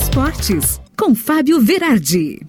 [0.00, 2.40] Esportes, com Fábio Verardi.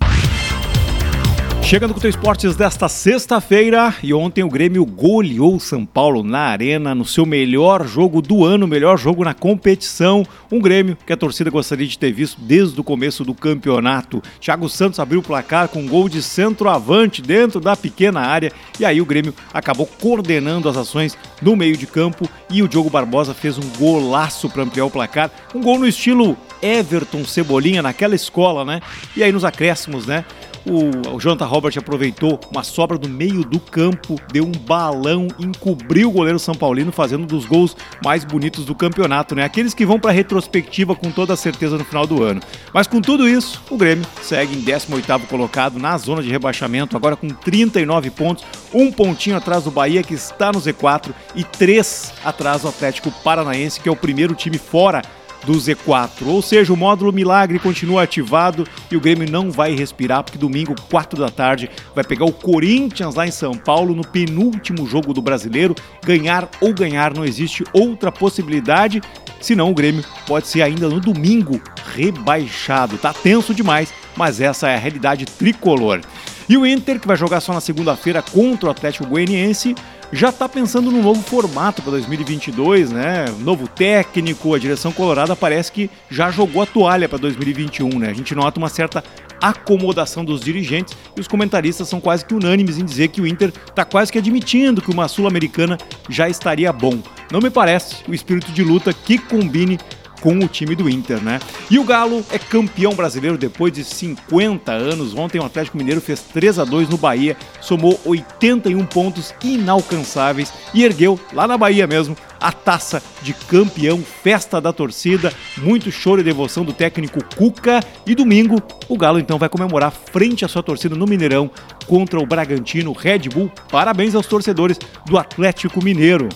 [1.63, 6.39] Chegando com o Teu Esportes desta sexta-feira e ontem o Grêmio goleou São Paulo na
[6.39, 10.25] Arena no seu melhor jogo do ano, melhor jogo na competição.
[10.49, 14.23] Um Grêmio que a torcida gostaria de ter visto desde o começo do campeonato.
[14.39, 18.85] Thiago Santos abriu o placar com um gol de centroavante dentro da pequena área e
[18.85, 23.33] aí o Grêmio acabou coordenando as ações no meio de campo e o Diogo Barbosa
[23.33, 25.29] fez um golaço para ampliar o placar.
[25.53, 28.81] Um gol no estilo Everton Cebolinha naquela escola, né?
[29.15, 30.25] E aí nos acréscimos, né?
[30.69, 36.09] O, o Jonathan Robert aproveitou uma sobra do meio do campo, deu um balão, encobriu
[36.09, 39.45] o goleiro São Paulino, fazendo um dos gols mais bonitos do campeonato, né?
[39.45, 42.41] Aqueles que vão para retrospectiva com toda a certeza no final do ano.
[42.73, 47.15] Mas com tudo isso, o Grêmio segue em 18º colocado na zona de rebaixamento, agora
[47.15, 52.63] com 39 pontos, um pontinho atrás do Bahia que está no Z4 e três atrás
[52.63, 55.01] do Atlético Paranaense, que é o primeiro time fora
[55.45, 56.25] do Z4.
[56.25, 60.75] Ou seja, o módulo Milagre continua ativado e o Grêmio não vai respirar, porque domingo,
[60.89, 65.21] 4 da tarde, vai pegar o Corinthians lá em São Paulo no penúltimo jogo do
[65.21, 65.75] brasileiro.
[66.05, 69.01] Ganhar ou ganhar, não existe outra possibilidade.
[69.39, 71.61] Senão o Grêmio pode ser ainda no domingo
[71.95, 72.97] rebaixado.
[72.97, 76.01] Tá tenso demais, mas essa é a realidade tricolor.
[76.49, 79.75] E o Inter, que vai jogar só na segunda-feira contra o Atlético Goianiense,
[80.13, 83.25] já está pensando num novo formato para 2022, né?
[83.39, 88.09] Novo técnico, a direção colorada parece que já jogou a toalha para 2021, né?
[88.09, 89.03] A gente nota uma certa
[89.41, 93.51] acomodação dos dirigentes e os comentaristas são quase que unânimes em dizer que o Inter
[93.67, 95.77] está quase que admitindo que uma sul-americana
[96.09, 96.99] já estaria bom.
[97.31, 99.77] Não me parece o espírito de luta que combine
[100.21, 101.39] com o time do Inter, né?
[101.69, 105.13] E o Galo é campeão brasileiro depois de 50 anos.
[105.13, 110.83] Ontem o Atlético Mineiro fez 3 a 2 no Bahia, somou 81 pontos inalcançáveis e
[110.83, 116.23] ergueu lá na Bahia mesmo a taça de campeão, festa da torcida, muito choro e
[116.23, 117.79] devoção do técnico Cuca.
[118.05, 121.49] E domingo, o Galo então vai comemorar frente à sua torcida no Mineirão
[121.87, 123.51] contra o Bragantino Red Bull.
[123.71, 126.29] Parabéns aos torcedores do Atlético Mineiro.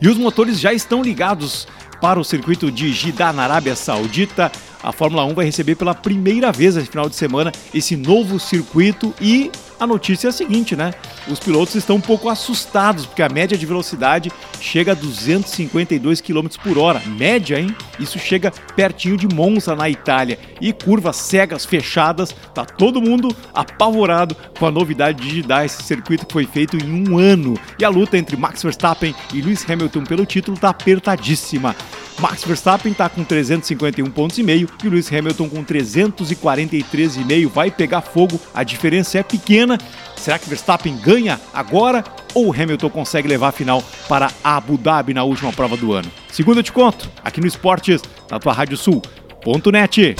[0.00, 1.66] E os motores já estão ligados
[2.00, 4.50] para o circuito de Jeddah na Arábia Saudita.
[4.82, 9.14] A Fórmula 1 vai receber pela primeira vez esse final de semana esse novo circuito
[9.20, 10.92] e a notícia é a seguinte, né?
[11.26, 14.30] Os pilotos estão um pouco assustados porque a média de velocidade
[14.60, 17.00] chega a 252 km por hora.
[17.06, 17.74] Média, hein?
[17.98, 20.38] Isso chega pertinho de Monza, na Itália.
[20.60, 22.34] E curvas cegas, fechadas.
[22.54, 27.08] Tá todo mundo apavorado com a novidade de dar esse circuito que foi feito em
[27.08, 27.58] um ano.
[27.78, 31.74] E a luta entre Max Verstappen e Lewis Hamilton pelo título tá apertadíssima.
[32.20, 38.02] Max Verstappen está com 351 pontos e meio e Lewis Hamilton com 343,5 vai pegar
[38.02, 38.38] fogo.
[38.52, 39.78] A diferença é pequena.
[40.16, 42.04] Será que Verstappen ganha agora
[42.34, 46.12] ou Hamilton consegue levar a final para Abu Dhabi na última prova do ano?
[46.30, 50.16] Segunda eu te conto, aqui no Esportes, na tua Rádio Sul.net.